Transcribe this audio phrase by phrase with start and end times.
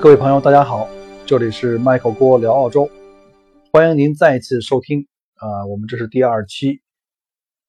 [0.00, 0.88] 各位朋友，大家好，
[1.26, 2.88] 这里是 Michael 郭聊澳洲，
[3.72, 6.82] 欢迎您再一次收听啊，我们这是第二期，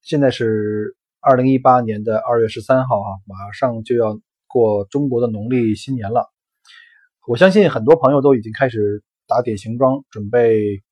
[0.04, 6.30] 现在是二零一八年的二月十三号啊，马上就要过中国的农历新年了，
[7.28, 10.84] 我相信很多朋友都已经开始打点行装，准备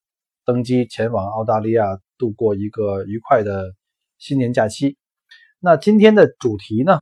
[0.44, 3.76] 登机前往澳大利亚度过一个愉快的
[4.18, 4.98] 新年假期。
[5.60, 7.02] 那今天的主题呢，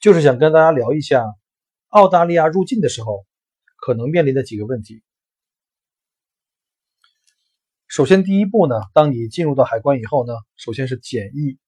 [0.00, 1.26] 就是想跟大家聊一下。
[1.90, 3.26] 澳大利亚入境的时候，
[3.76, 5.02] 可能面临的几个问题。
[7.88, 11.58] 首先，第一步呢，当你进入到海关以后呢，首先是检疫。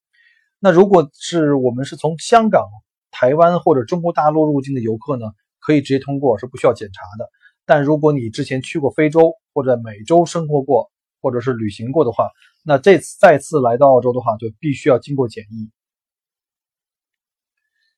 [0.60, 2.64] 那如果是我们是从香港、
[3.10, 5.26] 台湾或者中国大陆入境的游客呢，
[5.58, 7.28] 可以直接通过，是不需要检查的。
[7.66, 12.28] 但如果你之前去过非洲或者美洲生活过，或者是旅行过的话，
[12.64, 15.68] 那这次再次来到澳洲的话，就必须要经过检疫。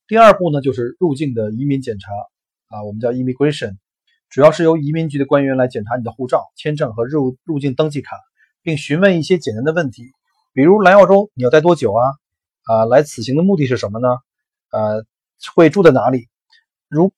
[0.06, 2.12] 第二步呢，就是入境的移民检查
[2.68, 3.78] 啊，我们叫 immigration，
[4.28, 8.18] 主要是由移民局的官员来检查你的护照、签证和入入境登记卡，
[8.62, 10.12] 并询问一些简单的问题，
[10.52, 12.12] 比如来澳洲你要待多久啊？
[12.64, 14.08] 啊，来此行的目的是什么呢？
[14.70, 15.06] 呃，
[15.54, 16.28] 会住在哪里？
[16.88, 17.14] 如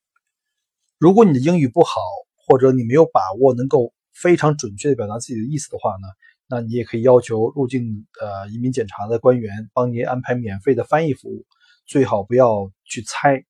[0.99, 2.01] 如果你的英语不好，
[2.47, 6.07] 或者你没有把握能够非常准确的表达自己的意思的话呢，
[6.49, 11.45] 那你也可以要求入境呃移民检查的官员帮您安排免费的翻译服务。
[11.87, 13.45] 最好不要去猜，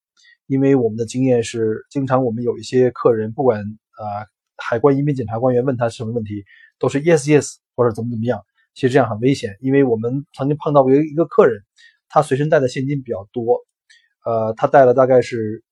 [0.47, 4.27] 因为我们的经验是，经常我们有一些客人，不管啊
[4.57, 6.45] 海关移民检查官员问他什么问题，
[6.79, 8.43] 都是 yes yes 或者怎么怎么样。
[8.75, 11.63] 其实这样很危险，因为我们曾经碰到过一个客人，
[12.09, 13.65] 他随身带的现金比较多，
[14.23, 15.65] 呃，他带了大概是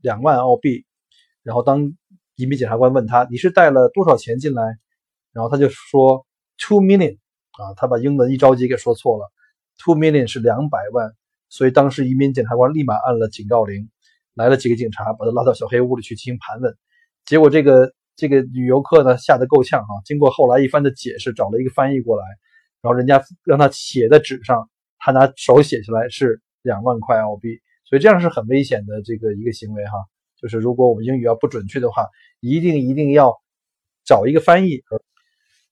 [0.00, 0.86] 两万澳币，
[1.42, 1.92] 然后当
[2.36, 4.62] 移民检察官问他你是带了多少钱进来，
[5.32, 6.24] 然后他就说
[6.58, 7.18] two million
[7.52, 9.32] 啊，他把英文一着急给说错了
[9.78, 11.12] ，two million 是两百万。
[11.54, 13.88] 所以当时移民检察官立马按了警告铃，
[14.34, 16.76] 来了几个警察，把他拉到小黑屋里去进行盘问。
[17.24, 19.94] 结果这个这个女游客呢，吓得够呛哈。
[20.04, 22.24] 经过后来一番的解释，找了一个翻译过来，
[22.82, 27.60] 然后人家让他写在纸上，他拿手写下来是两万块澳币。
[27.84, 29.92] 所以这样是很危险的这个一个行为哈。
[30.36, 32.08] 就是如果我们英语要不准确的话，
[32.40, 33.32] 一定一定要
[34.04, 34.82] 找一个翻译。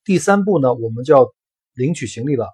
[0.05, 1.27] 第三步呢，我们就要
[1.75, 2.47] 领取行李了。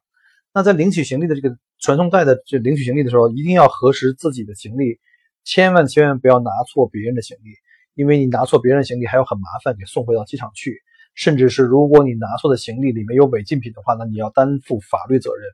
[0.55, 1.55] 那在领取行李的这个。
[1.81, 4.99] 传送带的这领取行李的时候，一定要核实自己的行李，
[5.45, 7.51] 千万千万不要拿错别人的行李，
[7.95, 10.81] 因为你拿错别人的行李还有很麻烦，给送回到机场去，
[11.15, 15.49] 甚至是如果你拿错的行李里面有违禁品的话，那你要担负法律责任。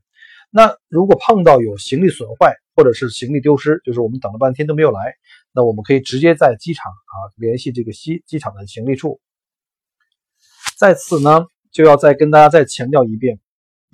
[0.51, 5.15] 那如果碰到有行李损坏或者是行李丢失，就是我们等了半天都没有来，
[5.53, 9.21] 那我们可以直接在机场啊联系这个西机场的行李处。
[10.79, 13.41] 在此呢，就要再跟大家再强调一遍。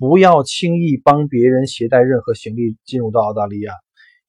[0.01, 3.71] 不要轻易帮别人携带任何行李进入到澳大利亚，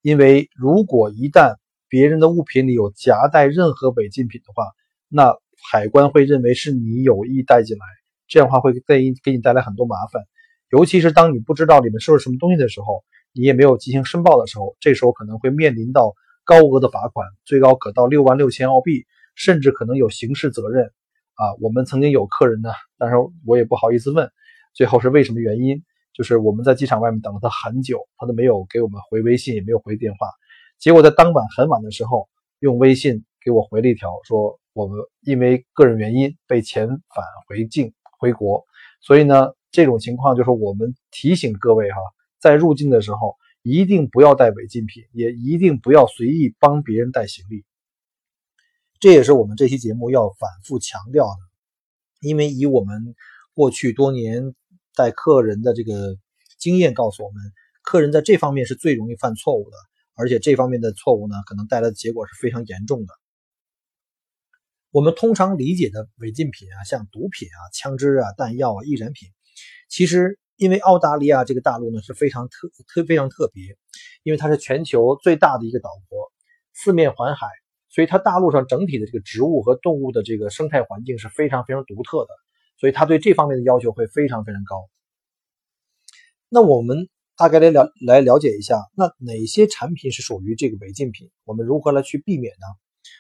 [0.03, 1.57] 因为如果一旦
[1.89, 4.67] 别人的物品里有夹带任何违禁品的话，
[5.09, 5.35] 那
[5.71, 7.87] 海关会认为是你有意带进来，
[8.29, 10.23] 这样的话会给给你带来很多麻烦。
[10.69, 13.03] 尤其是当你不知道里面收拾什么东西的时候，
[13.33, 16.13] 你也没有进行申报的时候，这时候可能会面临到
[16.45, 20.93] 高额的罚款，最高可到六万六千澳币，甚至可能有刑事责任。
[21.33, 22.69] 啊，我们曾经有客人呢，
[22.99, 23.17] 但是
[23.47, 24.31] 我也不好意思问。
[24.75, 25.83] 最后是为什么原因？
[26.15, 30.29] 就是我们在机场外面等了他很久，他都没有给我们回微信，也没有回电话。
[30.79, 32.29] 结果在当晚很晚的时候，
[32.59, 38.63] 用微信给我回了一条，说我们因为个人原因被遣返回境回国。
[39.01, 41.97] 所以呢，这种情况就是我们提醒各位哈，
[42.39, 47.65] 在入境的时候一定不要带违禁品，也一定不要随意帮别人带行李。
[49.01, 51.41] 这也是我们这期节目要反复强调的，
[52.21, 53.15] 因为以我们
[53.55, 54.55] 过去多年。
[54.95, 56.17] 带客人的这个
[56.59, 57.43] 经验告诉我们，
[57.83, 59.77] 客人在这方面是最容易犯错误的，
[60.15, 63.15] 而且这方面的错误呢，可能带来的结果是非常严重的。
[64.91, 69.31] 我们通常理解的违禁品啊，像毒品啊、枪支啊、弹药啊、易燃品，
[69.89, 73.77] 其实因为澳大利亚这个大陆呢是非常特特非常特别，
[74.23, 76.31] 因为它是全球最大的一个岛国，
[76.75, 77.47] 四面环海，
[77.89, 82.29] 所以它大陆上整体的这个植物和动物的这个生态环境是非常非常独特的。
[82.83, 84.91] 所以他对这方面的要求会非常非常高。
[86.49, 91.31] 那我们大概来了来了解一下，那哪些产品是属于这个违禁品？
[91.45, 92.67] 我们如何来去避免呢？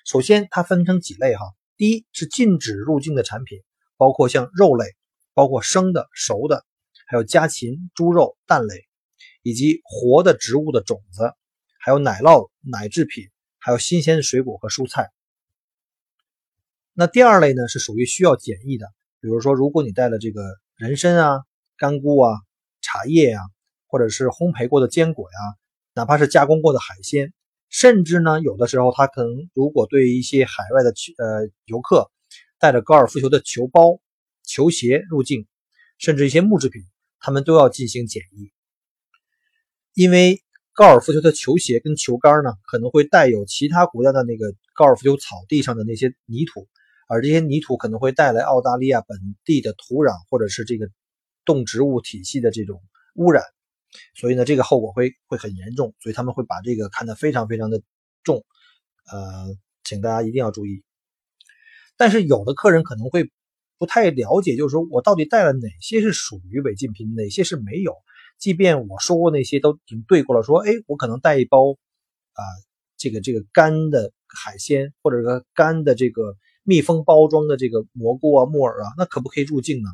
[0.04, 1.44] 首先，它分成几类哈。
[1.76, 3.60] 第一是禁止入境的产品，
[3.96, 4.84] 包括像肉类，
[5.32, 6.64] 包括生的、熟的，
[7.06, 8.88] 还有家禽、猪肉、蛋类，
[9.44, 11.32] 以及活的植物的种子，
[11.78, 13.30] 还有奶酪、奶制品，
[13.60, 15.08] 还有新鲜的水果和蔬菜。
[16.94, 18.88] 那第二类呢，是属于需要检疫的，
[19.22, 20.42] 比如说，如果你带了这个
[20.76, 21.40] 人参啊、
[21.78, 22.36] 干菇啊、
[22.82, 23.40] 茶叶呀。
[23.92, 25.38] 或者是烘焙过的坚果呀，
[25.92, 27.34] 哪怕是加工过的海鲜，
[27.68, 32.10] 甚至呢，有的时候他可能如果对一些海外的呃游客
[32.58, 34.00] 带着高尔夫球的球包、
[34.44, 35.46] 球鞋入境，
[35.98, 36.80] 甚至一些木制品，
[37.20, 38.50] 他们都要进行检疫，
[39.92, 40.42] 因为
[40.72, 46.66] 高尔夫球的球鞋跟球杆呢，可能会带有其他国家的那个高尔夫球草地上的那些泥土，
[47.12, 50.88] 而这些泥土可能会带来澳大利亚本地的土壤或者是这个
[51.44, 52.82] 动植物体系的这种
[53.16, 53.44] 污染。
[54.14, 57.82] 所以呢，这个后果会会很严重，所以他们会把这个看得非常非常的
[58.24, 58.42] 重，
[59.10, 59.54] 呃，
[59.84, 60.82] 请大家一定要注意。
[61.98, 63.30] 但是有的客人可能会
[63.76, 67.94] 不太了解，就是说我到底带了哪些是属于违禁品，哪些是没有。
[68.38, 71.72] 即便我说过那些都已经对过了，说，哎，我可能带一包
[72.32, 72.42] 啊，
[72.96, 79.88] 这个这个干的海鲜，或者说干的这个密封包装的这个蘑菇啊、木耳啊，那可不可以入境呢？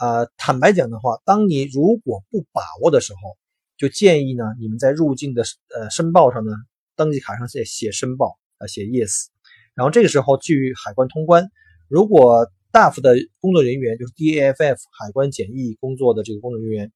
[0.00, 3.36] 呃，坦白讲的话，当你如果不把握的时候，
[3.76, 5.42] 就建议呢，你们在入境的
[5.76, 6.52] 呃申报上呢，
[6.96, 9.26] 登记卡上写写申报啊，写 yes，
[9.74, 11.50] 然后这个时候去海关通关。
[11.88, 16.92] 如果 DAF 的工作人员，就是 DAFF 海关检疫工作的这个工作人员，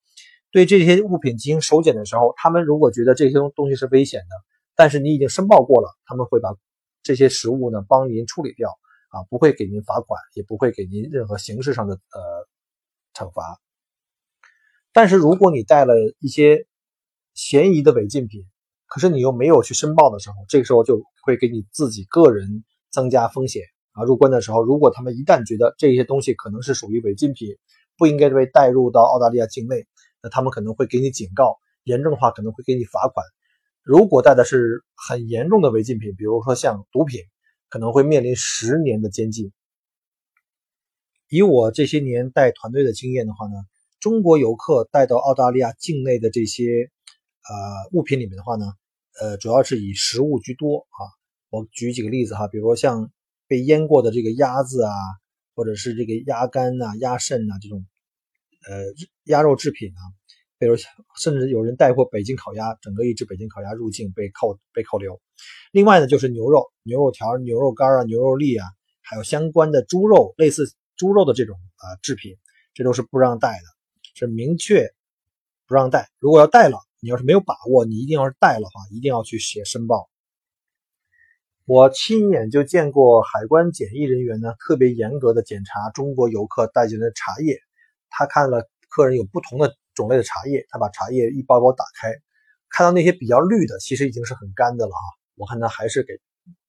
[0.51, 4.37] 对这些物品进行手检的时候，他们如果觉得这些东西是危险的，
[4.77, 6.51] 但是你已经申报过了，他们会把
[7.03, 8.71] 这些食物呢帮您处理掉
[9.11, 12.49] 啊，不会给您罚款，也不会给您任何形式上的呃。
[13.15, 13.61] 惩罚，
[14.91, 16.67] 但是如果你带了一些
[17.35, 18.47] 嫌疑的违禁品，
[18.87, 24.03] 可是你又没有去申报的时候，这个时候就会给你自己个人增加风险啊！
[24.05, 27.59] 入关的时候，如果他们一旦觉得这些东西可能是属于违禁品，
[27.99, 29.87] 不应该被带入到澳大利亚境内，
[30.23, 33.27] 那他们可能会给你警告，严重的话可能会给你罚款。
[33.83, 37.21] 如果带的是很严重的违禁品，比如说像毒品，
[37.69, 39.53] 可能会面临十年的监禁。
[41.29, 43.55] 以我这些年带团队的经验的话呢，
[43.99, 46.91] 中国游客带到澳大利亚境内的这些
[47.49, 48.67] 呃物品里面的话呢，
[49.21, 51.01] 呃，主要是以食物居多啊。
[51.51, 53.11] 我举几个例子哈，比如说像
[53.49, 54.93] 被腌过的这个鸭子啊，
[55.55, 57.85] 或者是这个鸭肝呐、鸭肾呐这种
[58.69, 58.85] 呃
[59.25, 60.01] 鸭肉制品啊，
[60.63, 60.77] 比如
[61.19, 65.21] 甚至有人带过北京烤鸭，整个一只北京烤鸭入境被扣被扣留。
[65.73, 68.65] 另外呢，就是牛肉、牛肉条、牛肉干啊、牛肉粒啊，
[69.01, 70.73] 还有相关的猪肉，类似。
[70.97, 72.37] 猪肉的这种啊制品，
[72.75, 73.65] 这都是不让带的，
[74.15, 74.89] 是明确
[75.67, 76.09] 不让带。
[76.21, 80.09] 如果要带了，你要是没有把握，你一定要是带了话，一定要去写申报。
[81.65, 87.59] 我亲眼就见过海关检疫人员呢，特别严格的检查中国游客带进来的茶叶。
[88.11, 92.13] 他看了客人有不同的种类的茶叶，他把茶叶一包包打开，
[92.71, 95.05] 看到那些比较绿的，其实已经是很干的了啊。
[95.37, 96.15] 我看他还是给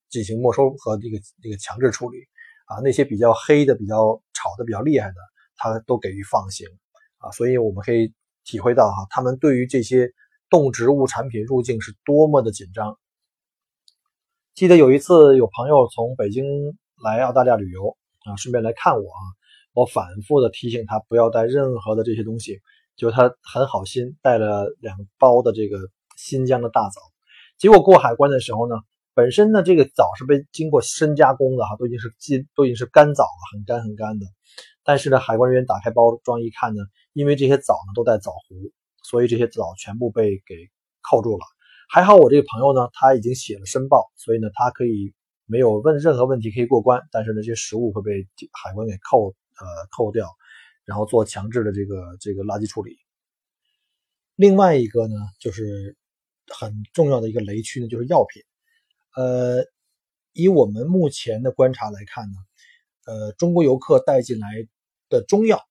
[0.09, 2.17] 进行没收和这个这个强制处理。
[2.65, 5.15] 啊，那些比较黑的、比较炒的比较厉害的，
[5.57, 6.65] 他都给予放行
[7.17, 8.13] 啊，所以我们可以
[8.45, 10.09] 体会到哈，他们对于这些
[10.49, 12.97] 动植物产品入境是多么的紧张。
[14.55, 16.45] 记得有一次有朋友从北京
[17.03, 19.21] 来澳大利亚旅游啊，顺便来看我啊，
[19.73, 22.61] 我反复的提醒他不要带任何的这些东西，
[22.95, 25.77] 就他很好心带了两包的这个
[26.17, 27.01] 新疆的大枣，
[27.57, 28.75] 结果过海关的时候呢。
[29.15, 34.25] 本身呢，这个枣是被经过深加工的哈，都已经是金，都已经是干枣了，很干很干的。
[34.83, 36.81] 但是呢，海关人员打开包装一看呢，
[37.13, 38.55] 因为这些枣呢都带枣核，
[39.03, 40.55] 所以这些枣全部被给
[41.07, 41.45] 扣住了。
[41.87, 45.13] 还好我这个朋友呢，他已经写了申报，所以呢，他可以
[45.45, 46.99] 没有问任何问题可以过关。
[47.11, 48.27] 但是呢，这些食物会被
[48.63, 50.27] 海关给扣呃扣掉，
[50.85, 52.97] 然后做强制的这个这个垃圾处理。
[54.35, 55.95] 另外一个呢，就是
[56.47, 58.41] 很重要的一个雷区呢，就是药品。
[59.15, 59.63] 呃，
[60.33, 62.37] 以我们目前的观察来看呢，
[63.05, 64.47] 呃，中国游客带进来
[65.07, 65.61] 的中药，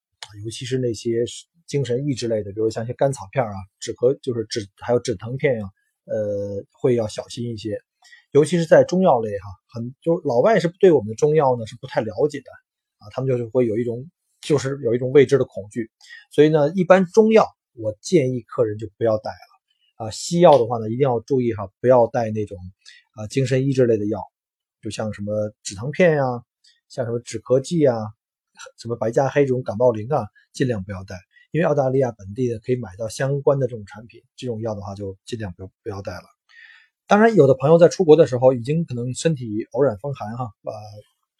[0.45, 1.25] 尤其是那些
[1.67, 5.67] 精神抑制类的，比如像一些甘草片啊、止咳就是止还有止疼片呀，
[6.05, 7.81] 呃，会要小心一些。
[8.31, 12.51] 尤其是在中药类哈，很就是老外是对我们的中药呢是不太了解的
[12.99, 14.09] 啊，他们就是会有一种
[14.43, 15.91] 就是有一种未知的恐惧，
[16.31, 20.11] 所以呢，一般中药我建议客人就不要带了啊。
[20.11, 22.59] 西药的话呢，一定要注意哈，不要带那种。
[23.15, 24.23] 啊，精神益智类的药，
[24.81, 26.25] 就像什么止疼片呀，
[26.89, 27.95] 像什么止咳剂啊，
[28.79, 31.15] 什么白加黑这种感冒灵啊，尽量不要带，
[31.51, 36.23] 因为澳大利亚本地的可以买到相关的这种产品，这种药的话就尽量不要不要带了。
[37.07, 40.73] 当然，有的朋友在出国的时候已经可能身体偶染风寒哈，呃，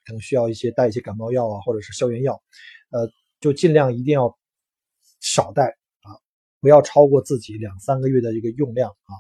[0.05, 2.43] 可能需要一些带一些感冒药啊，或者是消炎药，
[2.91, 4.37] 呃，就尽量一定要
[5.21, 5.65] 少带
[6.03, 6.09] 啊，
[6.61, 9.13] 不要超过自己两三个月的一个用量啊。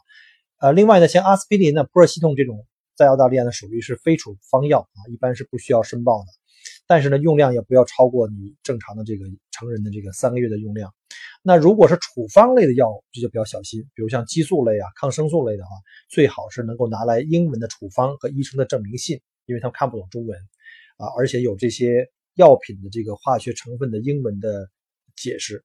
[0.58, 6.26] 呃，另外呢，像阿司匹林呢、普尔西痛这种，在澳大利亚呢属于是非处方药啊，一般是不需要申报的。
[6.86, 10.94] 但是呢，用量也不要超过你正常的这个成人的这个三个月的用量。
[11.42, 15.70] 那如果是处方类的药物，这就比较小心，比如像激素类啊、抗生素类的话，
[16.08, 20.38] 最好是能够拿来英文的处方和医生的证明信，因为他们看不懂中文
[21.02, 24.70] 啊，而且有这些药品的这个化学成分的英文的
[25.16, 25.64] 解释。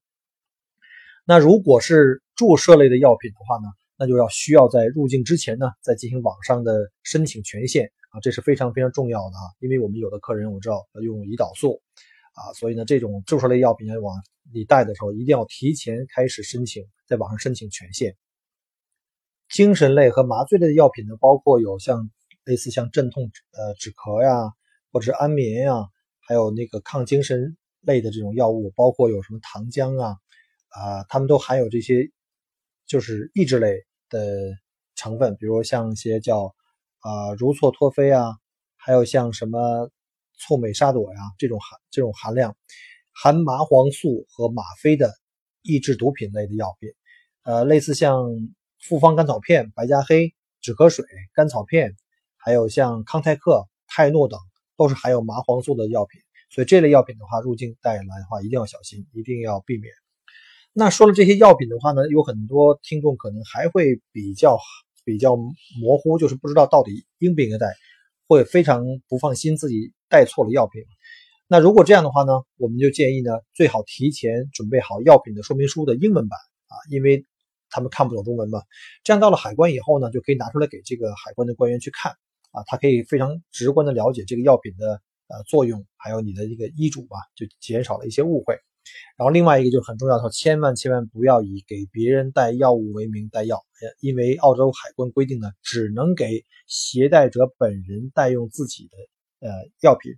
[1.25, 3.69] 那如果是注射类的药品的话呢？
[3.99, 11.81] 那就要需要在入境之前呢，再进行网上的申请权限啊，这是非常非常重要的啊，因为我们有的客人我知道要用胰岛素
[12.33, 14.15] 啊，所以呢，这种注射类药品要往
[14.53, 18.15] 里带的时候，一定要提前开始申请，在网上申请权限。
[19.49, 22.11] 精神类和麻醉类的药品呢，包括有像
[22.43, 24.53] 类似像镇痛呃止咳呀，
[24.97, 25.85] 或者安眠呀，
[26.19, 30.15] 还有那个抗精神类的这种药物，包括有什么糖浆啊
[30.69, 32.09] 啊，它们都含有这些
[32.87, 33.85] 就是抑制类。
[34.09, 34.25] 的
[34.95, 36.55] 成分，比如像一些叫
[36.99, 38.37] 啊如唑托非啊，
[38.77, 39.91] 还有像什么
[40.39, 42.55] 醋美沙朵呀这种含这种含量
[43.11, 45.11] 含麻黄素和吗啡的
[45.61, 46.89] 抑制毒品类的药品，
[47.43, 48.29] 呃，类似像
[48.79, 51.93] 复方甘草片、白加黑、止咳水、甘草片，
[52.37, 54.39] 还有像康泰克、泰诺等，
[54.77, 56.21] 都是含有麻黄素的药品。
[56.49, 59.91] 所以这类药品的话，入境带来的话一定要小心，一定要避免。
[60.71, 64.57] 那说了这些药品的话呢，有很多听众可能还会比较
[65.03, 67.73] 比较模糊，就是不知道到底应不应该带，
[68.27, 70.83] 会非常不放心自己带错了药品。
[71.47, 77.25] 那如果这样的话呢，我们就建议呢，最好提前准备好药品的说明书的英文版啊，因为
[77.69, 78.61] 他们看不懂中文嘛。
[79.03, 82.13] 这样到了海关以后呢，就可以拿出来给这个海关的官员去看
[82.57, 88.57] 啊，他可以非常直观的了解这个药品的呃作用，还有你的一个医嘱吧，就减少了一些误会。
[89.15, 93.63] 然后另外一个就很重要的说，千万千万不要以给别人带药物为名带药，
[93.99, 100.13] 因为澳洲海关规定呢，只能给携带者本人带用自己的呃药品，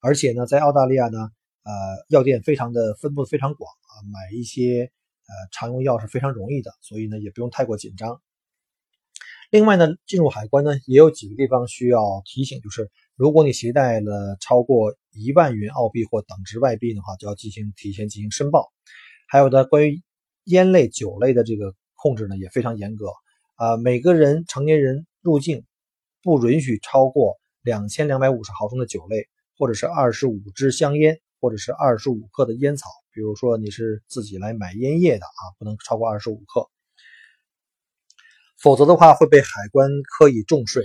[0.00, 1.30] 而且呢，在澳大利亚呢，
[1.62, 1.72] 呃，
[2.08, 4.90] 药店非常的分布非常广啊，买一些
[5.22, 8.20] 呃常用药是非常容易的，所以呢，也不用太过紧张。
[9.50, 18.70] 另外呢，进入海关呢，也有几个地方需要提醒，就是如果你携带了超过一万元澳币或等值外币的话，就要进行提前进行申报。
[19.28, 20.02] 还有的关于
[20.44, 23.06] 烟类、酒类的这个控制呢，也非常严格
[23.56, 23.76] 啊。
[23.76, 25.64] 每个人成年人入境
[26.22, 29.26] 不允许超过两千两百五十毫升的酒类，
[29.58, 32.88] 或者是二十五支香烟，或者是二十五克的烟草。
[33.12, 36.70] 比如说你是自己来买烟叶的啊，不能超过二十五克。
[38.62, 40.84] 否则的话会被海关科以重税。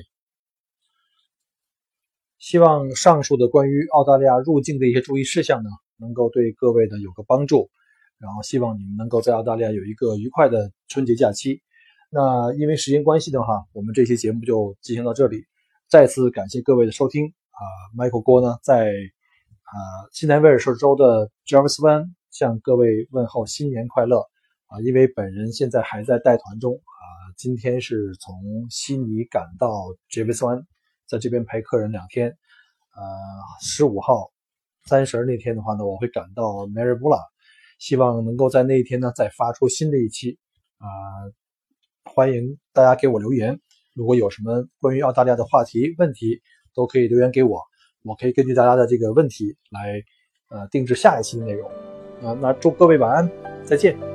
[2.40, 7.70] 希望上述的关于澳大利亚入境的一些注意事项呢，能够对各位的有个帮助。
[8.18, 11.62] 然后希望你们能够在澳大利亚有一个愉快的春节假期。
[12.10, 15.44] 那因为时间关系的话，我们这期节目就进行到这里。
[15.90, 17.62] 再次感谢各位的收听啊
[17.98, 18.90] ，Michael 郭呢在
[19.64, 19.76] 啊
[20.14, 24.20] 新南威尔士州的 Jarvis 湾向各位问候新年快乐
[24.68, 24.80] 啊！
[24.82, 26.80] 因为本人现在还在带团中。
[27.38, 30.66] 今天是从悉尼赶到杰维斯湾，
[31.08, 32.30] 在这边陪客人两天。
[32.96, 33.04] 呃，
[33.62, 34.32] 十五号
[34.86, 37.20] 三十那天的话呢，我会赶到 m a r i b u l a
[37.78, 40.40] 希望能够在那一天呢再发出新的一期。
[40.78, 40.88] 啊，
[42.06, 43.60] 欢迎大家给我留言，
[43.94, 46.42] 如果有什么关于澳大利亚的话题问题，
[46.74, 47.62] 都可以留言给我，
[48.04, 50.02] 我可以根据大家的这个问题来
[50.50, 51.70] 呃定制下一期的内容。
[52.24, 53.30] 啊，那祝各位晚安，
[53.66, 54.15] 再见。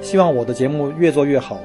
[0.00, 1.60] 希望我的节目越做越好。